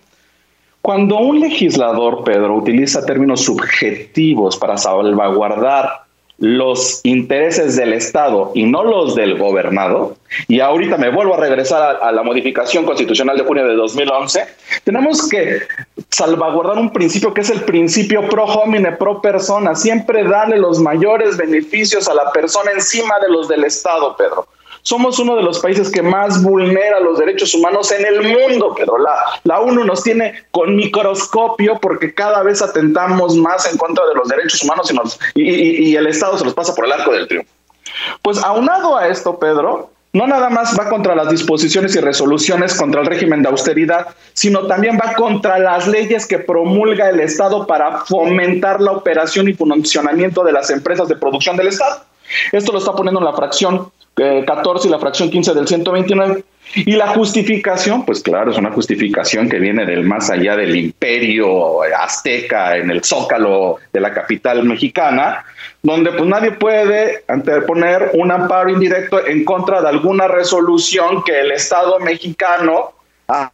[0.82, 6.04] Cuando un legislador, Pedro, utiliza términos subjetivos para salvaguardar
[6.40, 10.18] los intereses del Estado y no los del gobernado,
[10.48, 14.46] y ahorita me vuelvo a regresar a, la modificación constitucional de junio de 2011,
[14.84, 15.62] tenemos que
[16.10, 21.38] salvaguardar un principio que es el principio pro homine, pro persona, siempre darle los mayores
[21.38, 24.48] beneficios a la persona encima de los del Estado, Pedro.
[24.84, 28.98] Somos uno de los países que más vulnera los derechos humanos en el mundo, pero
[28.98, 34.16] la, la ONU nos tiene con microscopio porque cada vez atentamos más en contra de
[34.16, 34.94] los derechos humanos
[35.36, 37.50] y, y, y el Estado se los pasa por el arco del triunfo.
[38.22, 43.02] Pues aunado a esto, Pedro, no nada más va contra las disposiciones y resoluciones contra
[43.02, 48.00] el régimen de austeridad, sino también va contra las leyes que promulga el Estado para
[48.06, 52.04] fomentar la operación y funcionamiento de las empresas de producción del Estado.
[52.52, 56.44] Esto lo está poniendo en la fracción 14 y la fracción 15 del 129.
[56.76, 61.84] Y la justificación, pues claro, es una justificación que viene del más allá del imperio
[61.84, 65.46] azteca en el zócalo de la capital mexicana,
[65.84, 71.52] donde pues nadie puede anteponer un amparo indirecto en contra de alguna resolución que el
[71.52, 72.94] Estado mexicano
[73.28, 73.52] ha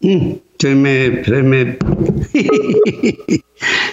[0.00, 1.76] mm, se me, se me,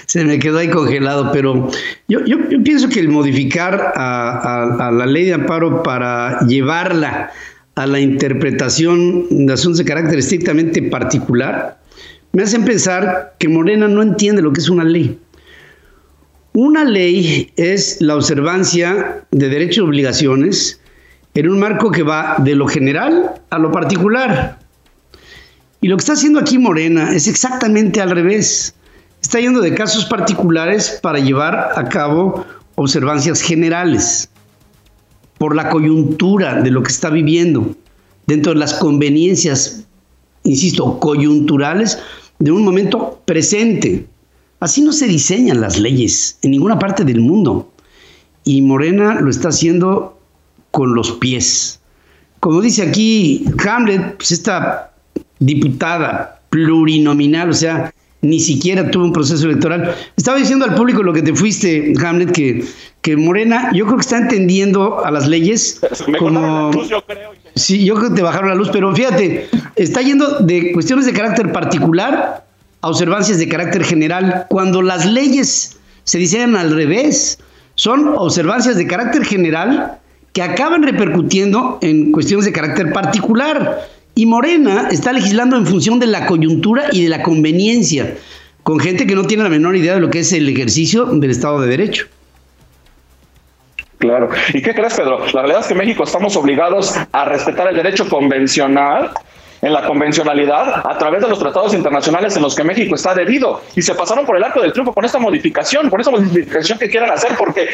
[0.10, 1.70] se me quedó ahí congelado, pero
[2.08, 7.30] yo, yo, pienso que el modificar a, la ley de amparo para llevarla
[7.76, 11.80] a la interpretación de asuntos de carácter estrictamente particular,
[12.32, 15.20] me hacen pensar que Morena no entiende lo que es una ley.
[16.54, 20.82] Una ley es la observancia de derechos y obligaciones
[21.36, 24.58] en un marco que va de lo general a lo particular.
[25.82, 28.74] Y lo que está haciendo aquí Morena es exactamente al revés.
[29.22, 34.30] Está yendo de casos particulares para llevar a cabo observancias generales.
[35.40, 37.74] por la coyuntura de lo que está viviendo,
[38.28, 39.86] dentro de las conveniencias,
[40.44, 41.98] insisto, coyunturales
[42.40, 44.06] de un momento presente.
[44.60, 47.72] Así no se diseñan las leyes en ninguna parte del mundo.
[48.44, 50.20] Y Morena lo está haciendo
[50.72, 51.80] con los pies.
[52.42, 54.94] Como dice aquí Hamlet, pues esta
[55.40, 59.96] diputada plurinominal, o sea, ni siquiera tuvo un proceso electoral.
[60.18, 62.66] Estaba diciendo al público lo que te fuiste, Hamlet, que,
[63.02, 65.80] que Morena, yo creo que está entendiendo a las leyes
[66.18, 66.72] como...
[66.84, 67.32] yo creo.
[67.56, 71.14] Sí, yo creo que te bajaron la luz, pero fíjate, está yendo de cuestiones de
[71.14, 72.46] carácter particular
[72.82, 77.40] a observancias de carácter general, cuando las leyes se diseñan al revés,
[77.76, 80.00] son observancias de carácter general
[80.34, 83.88] que acaban repercutiendo en cuestiones de carácter particular.
[84.16, 88.16] Y Morena está legislando en función de la coyuntura y de la conveniencia,
[88.64, 91.32] con gente que no tiene la menor idea de lo que es el ejercicio del
[91.32, 92.08] Estado de Derecho.
[94.00, 94.30] Claro.
[94.54, 95.26] ¿Y qué crees, Pedro?
[95.34, 99.12] La realidad es que en México estamos obligados a respetar el derecho convencional
[99.62, 103.62] en la convencionalidad a través de los tratados internacionales en los que México está adherido.
[103.76, 106.90] Y se pasaron por el arco del triunfo con esta modificación, con esta modificación que
[106.90, 107.68] quieren hacer, porque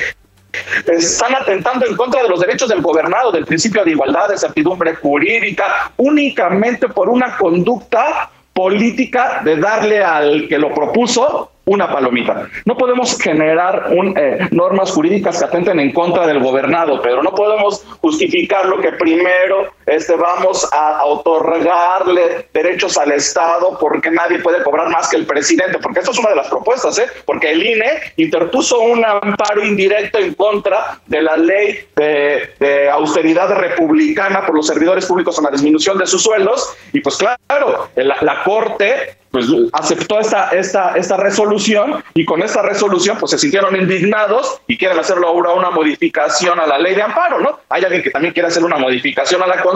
[0.88, 4.96] están atentando en contra de los derechos del gobernado, del principio de igualdad, de certidumbre
[4.96, 12.48] jurídica, únicamente por una conducta política de darle al que lo propuso una palomita.
[12.64, 17.84] No podemos generar eh, normas jurídicas que atenten en contra del gobernado, pero no podemos
[18.00, 24.90] justificar lo que primero este, vamos a otorgarle derechos al Estado porque nadie puede cobrar
[24.90, 27.08] más que el presidente, porque esto es una de las propuestas, ¿eh?
[27.26, 34.46] porque el INE interpuso un amparo indirecto en contra de la ley de, austeridad republicana
[34.46, 38.44] por los servidores públicos en la disminución de sus sueldos, y pues claro, la, la
[38.44, 44.62] Corte pues aceptó esta, esta, esta resolución y con esta resolución pues se sintieron indignados
[44.66, 47.60] y quieren hacerlo ahora una modificación a la ley de amparo, ¿no?
[47.68, 49.75] Hay alguien que también quiere hacer una modificación a la constitución,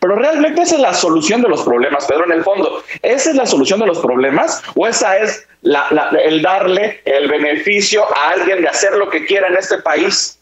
[0.00, 3.36] pero realmente esa es la solución de los problemas, Pedro, en el fondo, ¿esa es
[3.36, 8.68] la solución de los problemas o esa es el darle el beneficio a alguien de
[8.68, 10.38] hacer lo que quiera en este país?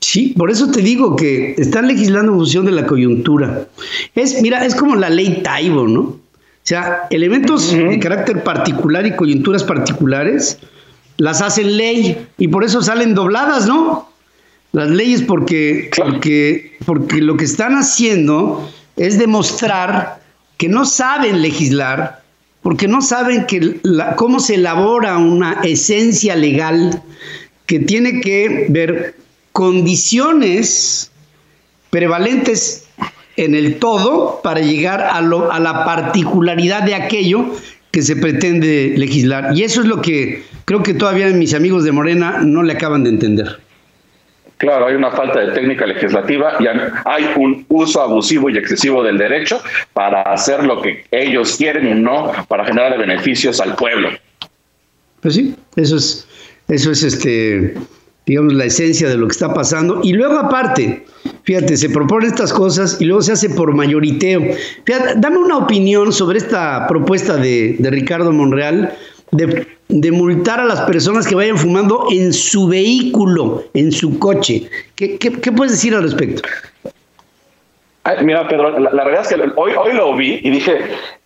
[0.00, 3.66] Sí, por eso te digo que están legislando en función de la coyuntura.
[4.14, 6.00] Es, mira, es como la ley Taibo, ¿no?
[6.00, 10.58] O sea, elementos de carácter particular y coyunturas particulares
[11.16, 14.11] las hacen ley y por eso salen dobladas, ¿no?
[14.72, 20.22] Las leyes porque, porque, porque lo que están haciendo es demostrar
[20.56, 22.22] que no saben legislar,
[22.62, 23.80] porque no saben que
[24.16, 27.02] cómo se elabora una esencia legal
[27.66, 29.14] que tiene que ver
[29.52, 31.10] condiciones
[31.90, 32.86] prevalentes
[33.36, 37.44] en el todo para llegar a, a la particularidad de aquello
[37.90, 39.54] que se pretende legislar.
[39.54, 43.04] Y eso es lo que creo que todavía mis amigos de Morena no le acaban
[43.04, 43.60] de entender.
[44.62, 49.18] Claro, hay una falta de técnica legislativa y hay un uso abusivo y excesivo del
[49.18, 49.60] derecho
[49.92, 54.10] para hacer lo que ellos quieren y no para generar beneficios al pueblo.
[55.20, 56.28] Pues sí, eso es,
[56.68, 57.74] eso es este,
[58.24, 59.98] digamos, la esencia de lo que está pasando.
[60.04, 61.06] Y luego aparte,
[61.42, 64.42] fíjate, se proponen estas cosas y luego se hace por mayoriteo.
[64.84, 68.94] Fíjate, dame una opinión sobre esta propuesta de, Ricardo Monreal
[69.32, 74.68] de, multar a las personas que vayan fumando en su vehículo, en su coche.
[74.94, 75.18] ¿Qué,
[75.56, 76.42] puedes decir al respecto?
[78.22, 80.78] mira, Pedro, la, la, realidad es que hoy, hoy lo vi y dije,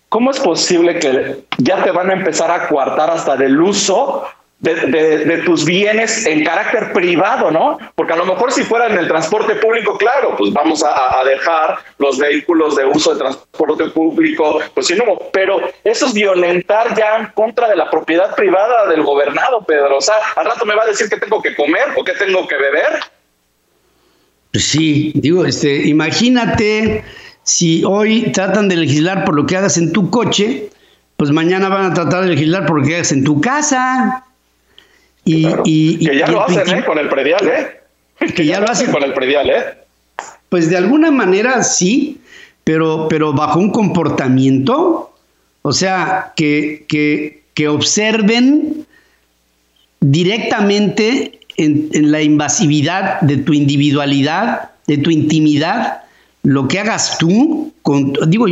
[0.08, 4.24] ¿cómo es posible que ya te van a empezar a coartar hasta del uso
[4.58, 7.78] de, tus bienes en carácter privado, ¿no?
[7.94, 11.78] Porque a lo mejor si fuera en el transporte público, claro, pues vamos a, dejar
[11.98, 17.16] los vehículos de uso de transporte público, pues sí, no, pero eso es violentar ya
[17.16, 19.98] en contra de la propiedad privada del gobernado, Pedro.
[19.98, 22.46] O sea, al rato me va a decir que tengo que comer o que tengo
[22.46, 23.00] que beber.
[24.52, 27.04] Pues sí, digo, este, imagínate
[27.42, 30.70] si hoy tratan de legislar por lo que hagas en tu coche,
[31.16, 34.25] pues mañana van a tratar de legislar por lo que hagas en tu casa.
[35.26, 36.84] Y, que ya lo hacen ¿eh?
[36.84, 37.80] con el predial, ¿eh?
[38.34, 39.64] Que, ya lo hacen con el predial, ¿eh?
[40.48, 42.20] Pues de alguna manera sí,
[42.64, 45.12] pero, pero bajo un comportamiento,
[45.62, 48.86] o sea, que, que, que observen
[50.00, 56.04] directamente en, en, la invasividad de tu individualidad, de tu intimidad,
[56.44, 58.46] lo que hagas tú, con, digo,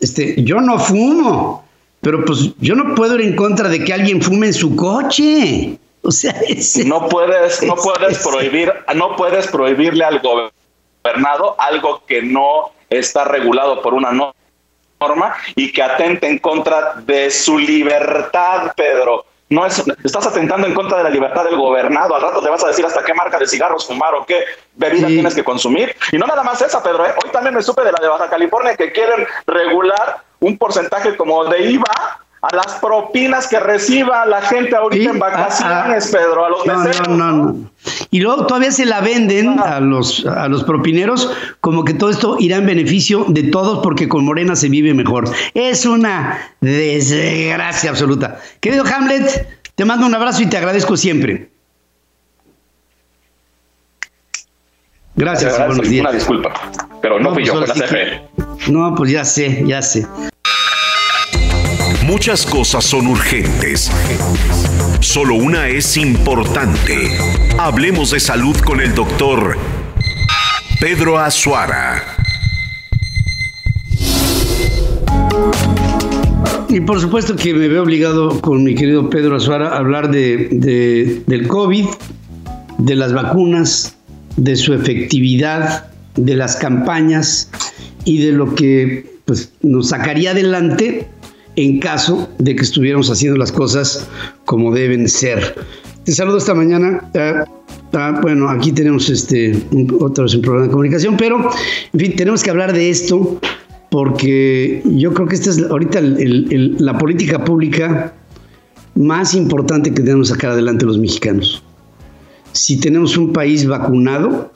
[0.00, 1.66] este, yo no fumo,
[2.00, 5.78] pero pues yo no puedo ir en contra de que alguien fume en su coche.
[6.08, 6.34] O sea,
[6.84, 13.82] no puedes, no puedes prohibir, no puedes prohibirle al gobernado algo que no está regulado
[13.82, 19.24] por una norma y que atente en contra de su libertad, Pedro.
[19.48, 22.14] no es, estás atentando en contra de la libertad del gobernado.
[22.14, 24.44] Al rato te vas a decir hasta qué marca de cigarros fumar o qué
[24.76, 25.96] bebida tienes que consumir.
[26.12, 27.04] Y no nada más esa, Pedro.
[27.04, 27.14] ¿eh?
[27.24, 31.44] Hoy también me supe de la de Baja California que quieren regular un porcentaje como
[31.46, 36.66] de IVA a las propinas que reciba la gente ahorita en vacaciones, Pedro, a los
[36.66, 37.08] meseros.
[37.08, 37.70] No, no, no,
[38.10, 41.30] Y luego todavía se la venden a los, a los propineros
[41.60, 45.28] como que todo esto irá en beneficio de todos porque con Morena se vive mejor.
[45.54, 48.38] Es una desgracia absoluta.
[48.60, 51.50] Querido Hamlet, te mando un abrazo y te agradezco siempre.
[55.16, 56.02] Gracias, buenos días.
[56.02, 56.52] Una disculpa,
[57.00, 58.22] pero no, fui yo, pues fue la
[58.68, 60.06] No, pues ya sé, ya sé.
[62.16, 63.90] Muchas cosas son urgentes.
[65.00, 67.10] Solo una es importante.
[67.58, 69.58] Hablemos de salud con el doctor
[70.80, 72.02] Pedro Azuara.
[76.70, 81.22] Y por supuesto que me veo obligado con mi querido Pedro Azuara a hablar de,
[81.26, 81.84] del COVID,
[82.78, 83.94] de las vacunas,
[84.38, 87.50] de su efectividad, de las campañas
[88.06, 91.10] y de lo que pues, nos sacaría adelante
[91.56, 94.06] en caso de que estuviéramos haciendo las cosas
[94.44, 95.56] como deben ser.
[96.04, 97.10] Te saludo esta mañana.
[98.22, 99.60] Bueno, aquí tenemos este
[99.98, 101.50] otra vez un programa de comunicación, pero
[101.92, 103.40] en fin, tenemos que hablar de esto
[103.90, 108.12] porque yo creo que esta es ahorita la política pública
[108.94, 111.62] más importante que debemos sacar adelante los mexicanos.
[112.52, 114.52] Si tenemos un país vacunado,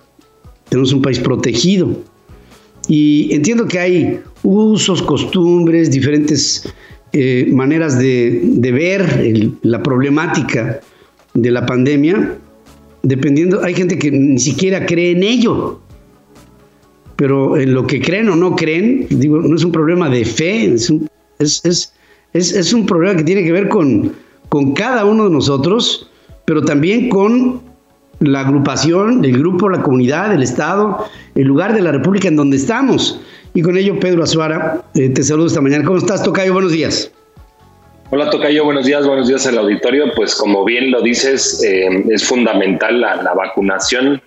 [0.69, 1.89] tenemos un país protegido.
[2.89, 6.73] Y entiendo que hay usos, costumbres, diferentes
[7.13, 10.81] eh, maneras de, ver la problemática
[11.35, 12.39] de la pandemia,
[13.03, 15.81] dependiendo, hay gente que ni siquiera cree en ello,
[17.17, 20.73] pero en lo que creen o no creen, digo, no es un problema de fe,
[20.73, 24.13] es un, es, un problema que tiene que ver con,
[24.49, 26.11] con cada uno de nosotros,
[26.45, 27.61] pero también con
[28.21, 32.57] la agrupación, el grupo, la comunidad, el Estado, el lugar de la República en donde
[32.57, 33.21] estamos.
[33.53, 35.85] Y con ello, Pedro Azuara, eh, te saludo esta mañana.
[35.85, 36.53] ¿Cómo estás, Tocayo?
[36.53, 37.11] Buenos días.
[38.11, 38.65] Hola, Tocayo.
[38.65, 40.13] Buenos días, buenos días al auditorio.
[40.15, 44.23] Pues como bien lo dices, eh, es fundamental la, vacunación.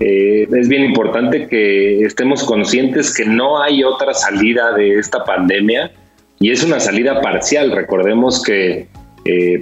[0.00, 5.92] Eh, es bien importante que estemos conscientes que no hay otra salida de esta pandemia
[6.40, 7.72] y es una salida parcial.
[7.72, 8.88] Recordemos que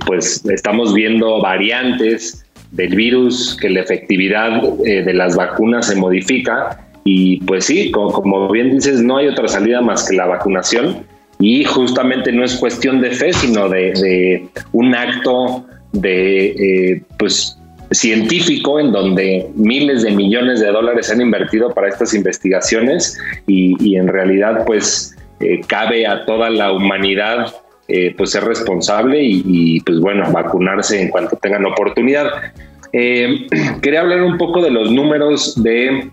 [0.06, 7.40] pues estamos viendo variantes del virus, que la efectividad de las vacunas se modifica y
[7.44, 11.04] pues sí, como, bien dices, no hay otra salida más que la vacunación
[11.38, 17.56] y justamente no es cuestión de fe, sino de, un acto de eh, pues
[17.90, 23.96] científico en donde miles de millones de dólares se han invertido para estas investigaciones y,
[23.96, 27.52] en realidad pues eh, cabe a toda la humanidad
[27.88, 32.28] eh, pues ser responsable y, y, pues bueno vacunarse en cuanto tengan oportunidad.
[32.92, 36.10] quería hablar un poco de los números de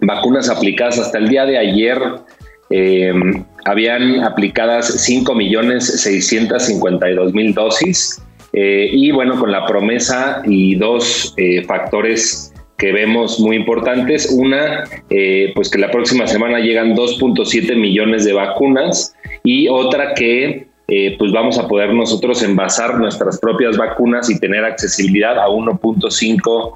[0.00, 2.00] vacunas aplicadas hasta el día de ayer.
[2.70, 3.12] Eh,
[3.64, 8.20] habían aplicadas 5.652.000 dosis
[8.52, 14.30] eh, y bueno, con la promesa y dos eh, factores que vemos muy importantes.
[14.30, 14.84] Una,
[15.54, 20.68] pues que la próxima semana llegan 2.7 millones de vacunas y otra que
[21.18, 26.74] pues vamos a poder nosotros envasar nuestras propias vacunas y tener accesibilidad a 1.5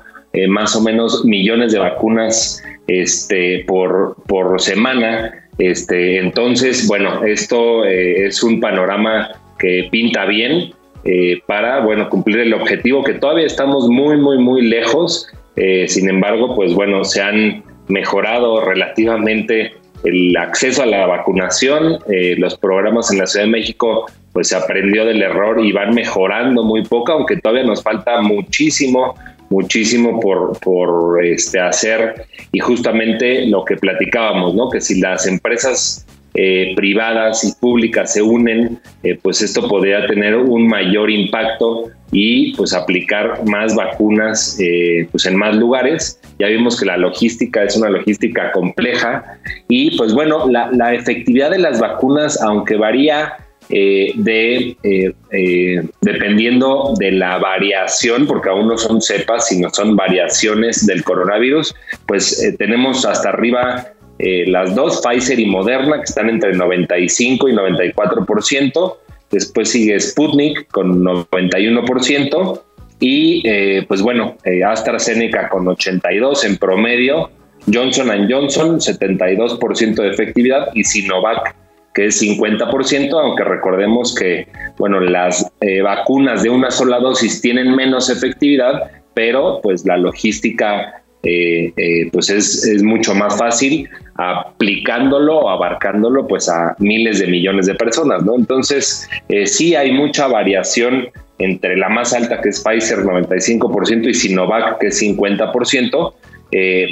[0.49, 5.49] más o menos millones de vacunas este, por, por semana.
[5.59, 10.73] Este, entonces, bueno, esto eh, es un panorama que pinta bien
[11.05, 15.29] eh, para, bueno, cumplir el objetivo que todavía estamos muy, muy, muy lejos.
[15.57, 19.75] Eh, sin embargo, pues bueno, se han mejorado relativamente
[20.05, 21.99] el acceso a la vacunación.
[22.39, 26.65] los programas en la Ciudad de México, pues se aprendió del error y van mejorando
[26.65, 29.15] muy poco, aunque todavía nos falta muchísimo
[29.53, 34.71] muchísimo por, por este, hacer y justamente lo que platicábamos, ¿no?
[34.71, 40.35] que si las empresas eh, privadas y públicas se unen, eh, pues esto podría tener
[40.35, 46.19] un mayor impacto y pues aplicar más vacunas eh, pues en más lugares.
[46.39, 49.39] Ya vimos que la logística es una logística compleja
[49.69, 53.35] y pues bueno, la, la efectividad de las vacunas, aunque varía
[53.75, 59.97] eh, de, eh, eh, dependiendo de la variación, porque aún no son cepas, sino son
[59.97, 61.75] variaciones del coronavirus,
[62.07, 68.97] pues tenemos hasta arriba las dos, Pfizer y Moderna, que están entre 95 y 94%,
[69.31, 72.63] después sigue Sputnik con 91%,
[73.01, 73.43] y
[73.89, 77.31] pues bueno, AstraZeneca con 82 en promedio,
[77.73, 81.57] Johnson Johnson 72% de efectividad y Sinovac
[81.95, 87.75] que es 50%, aunque recordemos que bueno, las eh, vacunas de una sola dosis tienen
[87.75, 95.39] menos efectividad, pero pues la logística eh, eh, pues es, es, mucho más fácil aplicándolo
[95.39, 98.35] o abarcándolo pues a miles de millones de personas, ¿no?
[98.35, 99.09] Entonces,
[99.45, 104.89] sí hay mucha variación entre la más alta que es Pfizer 95% y Sinovac que
[104.89, 106.15] es 50%,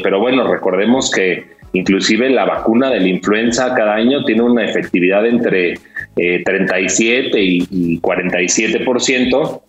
[0.03, 5.25] pero bueno, recordemos que Inclusive la vacuna de la influenza cada año tiene una efectividad
[5.27, 5.79] entre
[6.17, 9.61] 37 eh, y, 47%,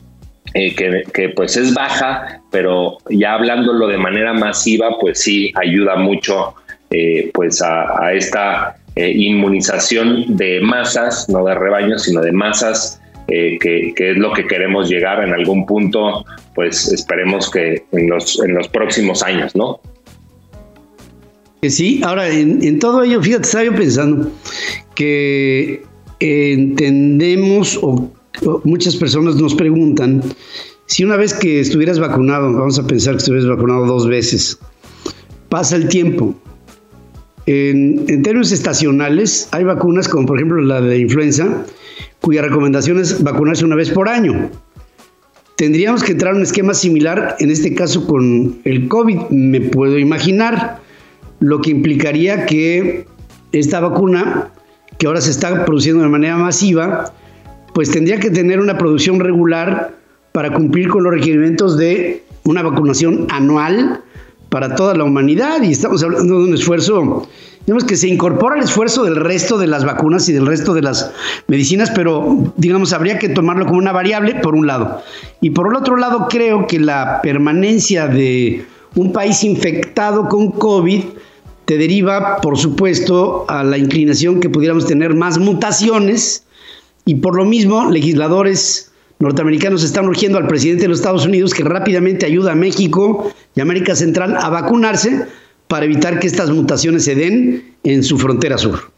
[0.54, 5.96] eh, que, que, pues es baja, pero ya hablándolo de manera masiva, pues sí ayuda
[5.96, 6.56] mucho
[6.90, 14.12] eh, pues a, esta inmunización de masas, no de rebaños, sino de masas, que, que,
[14.12, 18.68] es lo que queremos llegar en algún punto, pues esperemos que en los, en los
[18.68, 19.80] próximos años, ¿no?
[21.70, 24.32] Sí, ahora en, todo ello, fíjate, estaba yo pensando
[24.96, 25.84] que
[26.20, 28.12] entendemos o,
[28.64, 30.24] muchas personas nos preguntan
[30.88, 34.58] si una vez que estuvieras vacunado, vamos a pensar que estuvieras vacunado dos veces,
[35.50, 36.34] pasa el tiempo.
[37.46, 41.64] En, términos estacionales, hay vacunas como por ejemplo la de influenza,
[42.22, 44.50] cuya recomendación es vacunarse una vez por año.
[45.58, 50.00] Tendríamos que entrar en un esquema similar, en este caso con el COVID, me puedo
[50.00, 50.81] imaginar
[51.42, 53.08] lo que implicaría que
[53.52, 54.50] esta vacuna,
[54.98, 57.12] que ahora se está produciendo de manera masiva,
[57.74, 59.96] pues tendría que tener una producción regular
[60.32, 64.02] para cumplir con los requerimientos de una vacunación anual
[64.50, 67.28] para toda la humanidad y estamos hablando de un esfuerzo,
[67.66, 70.82] digamos que se incorpora al esfuerzo del resto de las vacunas y del resto de
[70.82, 71.12] las
[71.48, 75.02] medicinas, pero digamos habría que tomarlo como una variable por un lado.
[75.40, 78.66] Y por el otro lado creo que la permanencia de
[78.96, 81.02] un país infectado con COVID
[81.72, 86.46] te deriva, por supuesto, a la inclinación que pudiéramos tener más mutaciones
[87.06, 91.64] y por lo mismo legisladores norteamericanos están urgiendo al presidente de los Estados Unidos que
[91.64, 95.28] rápidamente ayude a México y América Central a vacunarse
[95.70, 98.92] para evitar que estas mutaciones se den en su frontera sur.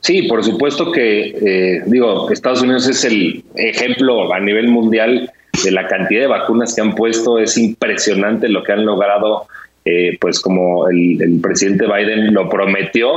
[0.00, 5.30] Sí, por supuesto que, eh, digo, Estados Unidos es el ejemplo a nivel mundial
[5.62, 7.38] de la cantidad de vacunas que han puesto.
[7.38, 9.46] Es impresionante lo que han logrado
[9.84, 13.12] eh, pues como el, presidente Biden lo prometió,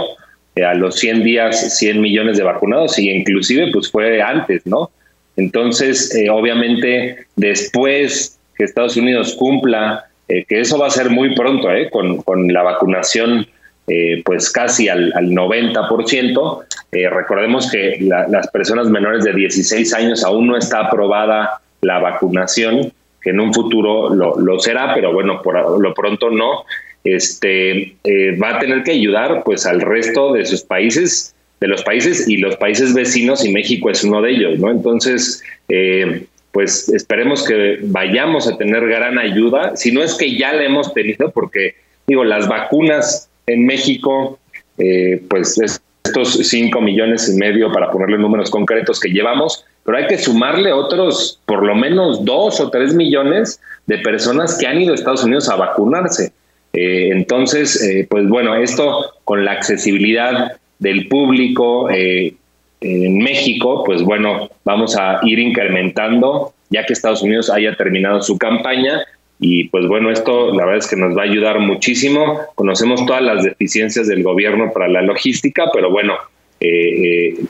[0.55, 4.91] eh, a los 100 días 100 millones de vacunados y inclusive pues fue antes, ¿no?
[5.36, 11.68] Entonces, eh, obviamente, después que Estados Unidos cumpla, que eso va a ser muy pronto,
[11.91, 13.45] con, con, la vacunación
[14.24, 16.64] pues casi al, al 90%,
[17.11, 22.93] recordemos que las personas menores de 16 años aún no está aprobada la vacunación,
[23.24, 26.65] que en un futuro lo, será, pero bueno, por lo pronto no,
[27.03, 31.84] este, eh, va a tener que ayudar pues al resto de sus países, de los
[31.84, 34.69] países y los países vecinos y México es uno de ellos, ¿no?
[34.69, 40.53] Entonces, eh, pues esperemos que vayamos a tener gran ayuda, si no es que ya
[40.53, 44.39] la hemos tenido, porque digo, las vacunas en México,
[44.78, 45.59] eh, pues
[46.05, 50.72] estos 5 millones y medio, para ponerle números concretos que llevamos, pero hay que sumarle
[50.72, 55.24] otros, por lo menos dos o tres millones de personas que han ido a Estados
[55.24, 56.32] Unidos a vacunarse.
[56.74, 62.34] Eh, entonces, eh, pues bueno, esto con la accesibilidad del público eh,
[62.82, 68.38] en México, pues bueno, vamos a ir incrementando ya que Estados Unidos haya terminado su
[68.38, 69.02] campaña.
[69.40, 72.40] Y pues bueno, esto la verdad es que nos va a ayudar muchísimo.
[72.56, 76.16] Conocemos todas las deficiencias del gobierno para la logística, pero bueno,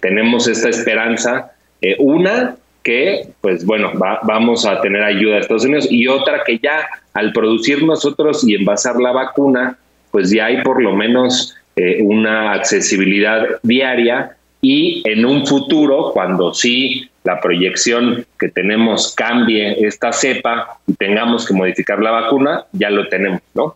[0.01, 1.53] tenemos esta esperanza
[1.83, 3.91] eh, una que, pues bueno,
[4.23, 8.55] vamos a tener ayuda de Estados Unidos y otra que ya al producir nosotros y
[8.55, 9.77] envasar la vacuna,
[10.11, 16.53] pues ya hay por lo menos eh, una accesibilidad diaria y en un futuro, cuando
[16.53, 22.89] sí la proyección que tenemos cambie esta cepa y tengamos que modificar la vacuna, ya
[22.89, 23.75] lo tenemos, ¿no?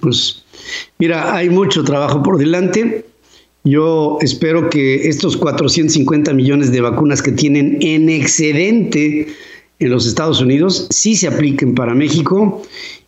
[0.00, 0.44] Pues
[0.98, 3.04] mira, hay mucho trabajo por delante.
[3.64, 9.28] Yo espero que estos 450 millones de vacunas que tienen en excedente
[9.78, 12.62] en los Estados Unidos sí se apliquen para México.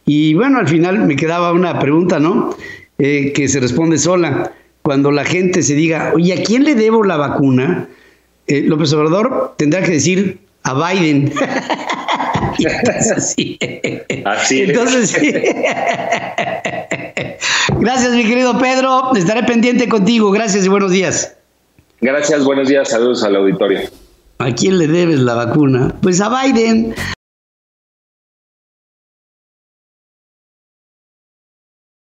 [0.06, 2.54] Y bueno, al final me quedaba una pregunta, ¿no?
[2.98, 4.52] Eh, que se responde sola.
[4.82, 7.88] Cuando la gente se diga, oye, ¿a quién le debo la vacuna?
[8.46, 11.32] Eh, López Obrador tendrá que decir a Biden.
[13.16, 13.58] Así.
[14.24, 14.62] Así.
[14.62, 15.32] Entonces, sí.
[17.80, 19.14] Gracias, mi querido Pedro.
[19.14, 20.30] Estaré pendiente contigo.
[20.30, 21.36] Gracias y buenos días.
[22.00, 22.88] Gracias, buenos días.
[22.88, 23.80] Saludos al auditorio.
[24.38, 25.94] ¿A quién le debes la vacuna?
[26.02, 26.94] Pues a Biden.